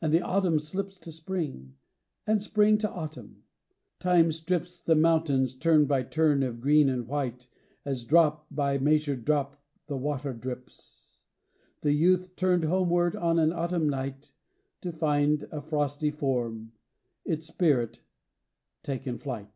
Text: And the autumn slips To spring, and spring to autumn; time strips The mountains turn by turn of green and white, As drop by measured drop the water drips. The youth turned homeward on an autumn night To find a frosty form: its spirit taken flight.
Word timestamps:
And 0.00 0.10
the 0.10 0.22
autumn 0.22 0.58
slips 0.58 0.96
To 0.96 1.12
spring, 1.12 1.74
and 2.26 2.40
spring 2.40 2.78
to 2.78 2.90
autumn; 2.90 3.42
time 4.00 4.32
strips 4.32 4.80
The 4.80 4.94
mountains 4.94 5.54
turn 5.54 5.84
by 5.84 6.02
turn 6.04 6.42
of 6.42 6.62
green 6.62 6.88
and 6.88 7.06
white, 7.06 7.46
As 7.84 8.02
drop 8.04 8.46
by 8.50 8.78
measured 8.78 9.26
drop 9.26 9.62
the 9.86 9.98
water 9.98 10.32
drips. 10.32 11.24
The 11.82 11.92
youth 11.92 12.36
turned 12.36 12.64
homeward 12.64 13.16
on 13.16 13.38
an 13.38 13.52
autumn 13.52 13.86
night 13.90 14.30
To 14.80 14.92
find 14.92 15.46
a 15.52 15.60
frosty 15.60 16.10
form: 16.10 16.72
its 17.26 17.46
spirit 17.46 18.00
taken 18.82 19.18
flight. 19.18 19.52